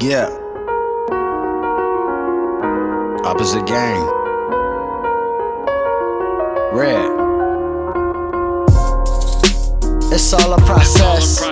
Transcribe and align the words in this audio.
Yeah. 0.00 0.28
Opposite 3.22 3.66
gang. 3.66 4.00
Redd. 6.72 7.10
It's 10.10 10.32
all 10.32 10.54
a 10.54 10.60
process. 10.62 11.42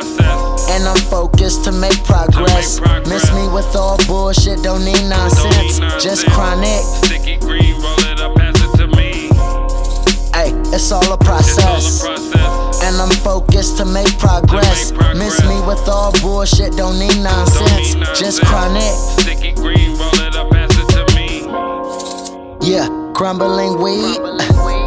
And 0.70 0.84
I'm 0.88 0.96
focused 0.96 1.64
to 1.64 1.72
make 1.72 2.02
progress. 2.04 2.80
Miss 3.06 3.30
me 3.32 3.48
with 3.48 3.76
all 3.76 3.98
bullshit, 4.06 4.62
don't 4.62 4.84
need 4.84 5.08
nonsense. 5.08 5.78
Just 6.02 6.26
chronic. 6.28 6.82
Sticky 7.04 7.36
green, 7.36 7.74
roll 7.82 8.00
it 8.00 8.20
up, 8.20 8.34
pass 8.34 8.54
it 8.62 8.76
to 8.78 8.86
me. 8.96 9.28
Ay, 10.32 10.52
it's 10.72 10.90
all 10.90 11.04
a 11.04 11.10
all 11.10 11.16
process. 11.18 12.02
a 12.02 12.06
process. 12.06 12.82
And 12.82 12.96
I'm 12.96 13.10
focused 13.10 13.76
to 13.78 13.84
make 13.84 14.18
progress. 14.18 14.92
Miss 15.14 15.44
me 15.44 15.47
with 15.68 15.86
all 15.86 16.12
bullshit, 16.22 16.72
don't 16.72 16.98
need 16.98 17.12
Don't 17.12 17.24
nonsense. 17.24 17.94
Just 18.18 18.40
nonsense. 18.40 18.48
chronic. 18.48 18.94
Sticky 19.20 19.52
green, 19.52 19.98
roll 19.98 20.18
it 20.24 20.34
up, 20.34 20.50
pass 20.50 20.72
it 20.72 20.88
to 20.96 21.04
me. 21.14 21.44
Yeah, 22.66 22.88
crumbling 23.14 23.78
weed. 23.78 24.16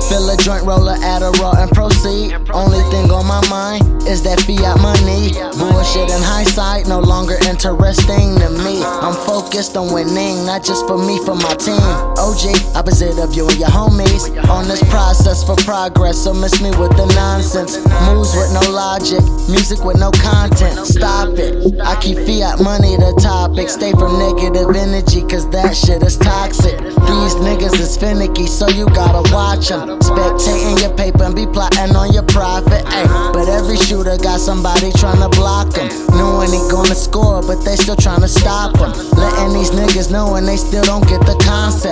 Fill 0.09 0.27
a 0.29 0.35
joint 0.35 0.65
roller, 0.65 0.95
Adderall, 1.05 1.55
and 1.55 1.71
proceed. 1.71 2.33
Only 2.51 2.81
thing 2.91 3.11
on 3.11 3.25
my 3.27 3.39
mind 3.47 4.03
is 4.03 4.23
that 4.23 4.41
fiat 4.41 4.81
money. 4.81 5.31
Bullshit 5.55 6.09
in 6.11 6.21
hindsight, 6.21 6.87
no 6.87 6.99
longer 6.99 7.37
interesting 7.47 8.35
to 8.41 8.49
me. 8.65 8.83
I'm 8.83 9.13
focused 9.13 9.77
on 9.77 9.93
winning, 9.93 10.45
not 10.45 10.65
just 10.65 10.85
for 10.87 10.97
me, 10.97 11.15
for 11.23 11.35
my 11.35 11.53
team. 11.55 11.79
OG, 12.19 12.75
opposite 12.75 13.19
of 13.23 13.35
you 13.35 13.47
and 13.47 13.59
your 13.59 13.69
homies. 13.69 14.27
On 14.49 14.67
this 14.67 14.83
process 15.31 15.43
for 15.47 15.55
progress, 15.63 16.23
so 16.23 16.33
miss 16.33 16.61
me 16.61 16.69
with 16.71 16.91
the 16.97 17.05
nonsense. 17.15 17.77
Moves 18.07 18.35
with 18.35 18.51
no 18.51 18.63
logic, 18.71 19.21
music 19.49 19.83
with 19.83 19.97
no 19.99 20.11
content. 20.11 20.75
Stop 20.85 21.37
it. 21.37 21.79
I 21.79 21.95
keep 22.01 22.17
fiat 22.17 22.59
money 22.59 22.97
the 22.97 23.15
topic. 23.21 23.69
Stay 23.69 23.91
from 23.91 24.19
negative 24.19 24.75
energy, 24.75 25.21
cause 25.21 25.49
that 25.51 25.75
shit 25.75 26.03
is 26.03 26.17
toxic. 26.17 26.77
These 26.79 27.35
niggas 27.39 27.79
is 27.79 27.95
finicky, 27.97 28.47
so 28.47 28.67
you 28.67 28.85
gotta 28.91 29.23
watch 29.31 29.69
them. 29.69 29.99
Spectating 29.99 30.81
your 30.81 30.95
paper 30.95 31.23
and 31.23 31.35
be 31.35 31.45
plotting 31.45 31.95
on 31.95 32.11
your 32.11 32.27
profit. 32.27 32.83
Ayy, 32.85 33.33
but 33.33 33.47
every 33.47 33.77
shooter 33.77 34.17
got 34.17 34.39
somebody 34.39 34.91
tryna 34.99 35.31
block 35.31 35.75
him. 35.75 35.87
Knowing 36.11 36.51
he 36.51 36.59
gonna 36.69 36.95
score, 36.95 37.41
but 37.41 37.63
they 37.63 37.75
still 37.75 37.95
tryna 37.95 38.27
stop 38.27 38.75
him. 38.77 38.91
Letting 39.15 39.53
these 39.53 39.71
niggas 39.71 40.11
know 40.11 40.35
and 40.35 40.47
they 40.47 40.57
still 40.57 40.83
don't 40.83 41.07
get 41.07 41.21
the 41.23 41.37
concept. 41.45 41.90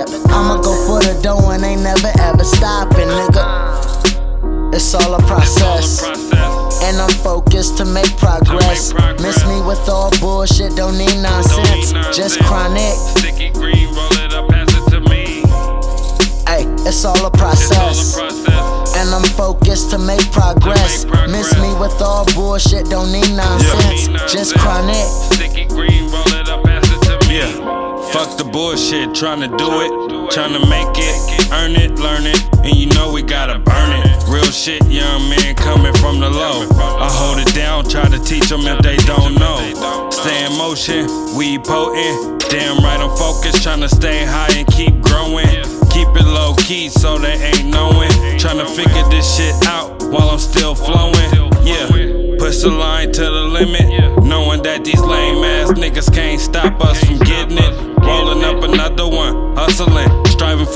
It's 4.92 5.06
all 5.06 5.14
a 5.14 5.18
It's 5.18 5.22
all 5.22 5.24
a 5.24 5.26
process. 5.28 6.00
process. 6.02 6.82
And 6.82 6.96
I'm 7.00 7.10
focused 7.22 7.76
to 7.78 7.84
make 7.84 8.10
progress. 8.16 8.92
progress. 8.92 9.20
Miss 9.22 9.46
me 9.46 9.60
with 9.62 9.88
all 9.88 10.10
bullshit, 10.18 10.74
don't 10.74 10.98
need 10.98 11.14
nonsense. 11.22 11.92
Just 12.16 12.40
chronic. 12.40 12.94
Sticky 13.16 13.50
green, 13.50 13.86
roll 13.94 14.10
it 14.18 14.34
up, 14.34 14.48
pass 14.48 14.66
it 14.74 14.90
to 14.90 15.00
me. 15.08 15.44
Ay, 16.48 16.66
it's 16.88 17.04
all 17.04 17.14
a 17.14 17.18
It's 17.18 17.22
all 17.22 17.26
a 17.26 17.30
process. 17.30 18.18
process. 18.18 18.96
And 18.96 19.14
I'm 19.14 19.22
focused 19.38 19.90
to 19.92 19.98
make 19.98 20.26
progress. 20.32 21.02
To 21.02 21.06
make 21.06 21.14
progress. 21.14 21.38
Miss 21.38 21.58
me 21.62 21.72
with 21.78 22.02
all 22.02 22.24
bullshit, 22.34 22.86
don't 22.90 23.12
need 23.12 23.30
nonsense. 23.36 24.08
Just 24.32 24.58
chronic. 24.58 24.96
Sticky 25.30 25.66
green, 25.66 26.10
roll 26.10 26.26
it 26.34 26.48
up, 26.48 26.64
pass 26.64 26.82
it 26.90 27.00
to 27.06 27.28
me. 27.28 27.38
Yeah. 27.38 28.10
Fuck 28.10 28.38
the 28.38 28.44
bullshit, 28.44 29.10
tryna 29.10 29.56
do 29.56 29.70
it, 29.86 29.92
tryna 30.34 30.68
make 30.68 30.98
it, 30.98 31.52
earn 31.52 31.76
it, 31.76 31.92
learn 32.00 32.26
it, 32.26 32.42
and 32.66 32.74
you 32.74 32.86
know 32.88 33.12
we 33.12 33.22
gotta 33.22 33.60
burn 33.60 33.92
it. 33.92 34.09
Shit, 34.60 34.84
young 34.88 35.26
man 35.30 35.54
coming 35.54 35.94
from 35.94 36.20
the 36.20 36.28
low. 36.28 36.68
I 36.76 37.08
hold 37.10 37.38
it 37.38 37.54
down, 37.54 37.82
try 37.84 38.06
to 38.06 38.18
teach 38.18 38.50
them 38.50 38.60
if 38.66 38.82
they 38.82 38.98
don't 39.08 39.34
know. 39.36 39.56
Stay 40.10 40.44
in 40.44 40.52
motion, 40.58 41.08
we 41.34 41.58
potent. 41.58 42.44
Damn 42.50 42.76
right, 42.84 43.00
I'm 43.00 43.08
focused, 43.16 43.64
tryna 43.64 43.88
stay 43.88 44.26
high 44.26 44.52
and 44.52 44.66
keep 44.68 45.00
growing. 45.00 45.48
Keep 45.88 46.08
it 46.12 46.26
low 46.26 46.54
key 46.58 46.90
so 46.90 47.16
they 47.16 47.40
ain't 47.40 47.68
knowing. 47.68 48.10
Tryna 48.36 48.68
figure 48.68 49.08
this 49.08 49.34
shit 49.34 49.54
out 49.66 50.02
while 50.12 50.28
I'm 50.28 50.38
still 50.38 50.74
flowing. 50.74 51.16
Yeah. 51.64 52.36
Push 52.36 52.60
the 52.60 52.68
line 52.68 53.12
to 53.12 53.22
the 53.22 53.30
limit, 53.30 54.24
knowing 54.24 54.62
that 54.64 54.84
these 54.84 55.00
lame 55.00 55.42
ass 55.42 55.70
niggas 55.72 56.12
can't 56.12 56.40
stop 56.40 56.84
us 56.84 57.02
from 57.02 57.18
getting 57.20 57.49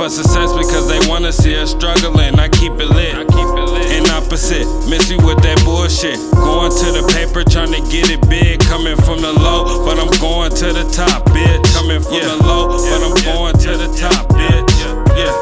for 0.04 0.10
success 0.10 0.52
because 0.52 0.86
they 0.86 1.00
wanna 1.08 1.32
see 1.32 1.56
us 1.56 1.70
struggling. 1.70 2.38
I 2.38 2.48
keep 2.48 2.72
it 2.72 2.90
lit, 2.90 3.14
I 3.14 3.24
keep 3.24 3.48
it 3.56 3.68
lit. 3.72 3.86
and 3.96 4.10
opposite, 4.10 4.66
miss 4.88 5.08
you 5.10 5.16
with 5.24 5.40
that 5.42 5.56
bullshit. 5.64 6.18
Going 6.36 6.70
to 6.70 6.86
the 6.92 7.04
paper, 7.16 7.42
trying 7.42 7.72
to 7.72 7.80
get 7.90 8.10
it 8.10 8.20
big, 8.28 8.60
coming 8.60 8.96
from 8.96 9.22
the 9.22 9.32
low, 9.32 9.84
but 9.86 9.98
I'm 9.98 10.12
going 10.20 10.50
to 10.60 10.72
the 10.76 10.84
top, 10.92 11.24
bitch. 11.32 11.64
Coming 11.72 12.02
from 12.02 12.20
the 12.20 12.36
low, 12.44 12.68
but 12.68 13.00
I'm 13.00 13.16
going 13.24 13.56
to 13.64 13.70
the 13.80 13.88
top, 13.96 14.28
bitch. 14.28 14.72
Yeah. 15.16 15.32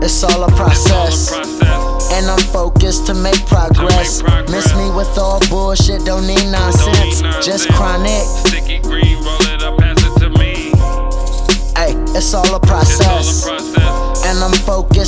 It's 0.00 0.22
all 0.22 0.44
a 0.44 0.46
It's 0.46 0.46
all 0.46 0.46
a 0.46 0.50
process. 0.52 1.30
process. 1.30 2.12
And 2.12 2.30
I'm 2.30 2.38
focused 2.54 3.06
to 3.08 3.14
make 3.14 3.44
progress. 3.46 4.22
progress. 4.22 4.50
Miss 4.50 4.76
me 4.76 4.90
with 4.94 5.18
all 5.18 5.40
bullshit, 5.50 6.04
don't 6.04 6.26
need 6.26 6.38
Don't 6.38 6.52
nonsense. 6.52 7.20
Just 7.44 7.68
chronic. 7.70 8.22
Sticky 8.46 8.78
green, 8.78 9.18
roll 9.24 9.57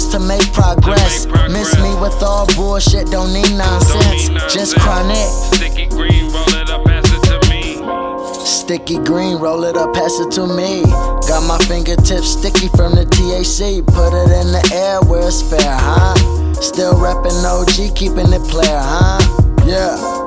I'm 0.04 0.12
to 0.12 0.18
make 0.20 0.52
progress. 0.52 1.24
To 1.24 1.28
make 1.28 1.36
progress. 1.36 1.52
Miss 1.52 1.82
me 1.82 1.94
with 2.00 2.22
all 2.22 2.46
bullshit, 2.56 3.06
don't 3.10 3.32
need 3.32 3.44
Don't 3.44 3.58
nonsense. 3.58 4.28
need 4.28 4.40
Just 4.48 4.76
chronic. 4.78 5.16
Sticky 5.54 5.86
green, 5.88 6.32
roll 6.32 6.48
it 6.48 6.70
up, 6.70 6.84
pass 6.84 7.04
it 7.12 7.22
to 7.28 7.50
me. 7.50 8.46
Sticky 8.46 8.98
green, 8.98 9.36
roll 9.38 9.64
it 9.64 9.76
up, 9.76 9.92
pass 9.92 10.18
it 10.18 10.30
to 10.32 10.46
me. 10.46 10.82
Got 11.28 11.46
my 11.46 11.58
fingertips 11.66 12.32
sticky 12.32 12.68
from 12.68 12.94
the 12.94 13.04
THC. 13.04 13.84
Put 13.86 14.14
it 14.14 14.30
in 14.40 14.52
the 14.52 14.70
air 14.72 15.00
where 15.02 15.26
it's 15.26 15.42
fair, 15.42 15.60
huh? 15.60 16.14
Still 16.54 16.94
reppin' 16.94 17.44
OG, 17.44 17.94
keeping 17.94 18.32
it 18.32 18.42
player, 18.48 18.80
huh? 18.80 19.20
Yeah. 19.66 20.19